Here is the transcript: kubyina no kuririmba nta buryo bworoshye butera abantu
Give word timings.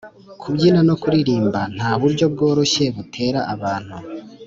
kubyina 0.41 0.79
no 0.87 0.95
kuririmba 1.01 1.59
nta 1.75 1.91
buryo 1.99 2.25
bworoshye 2.33 2.85
butera 2.95 3.39
abantu 3.53 3.95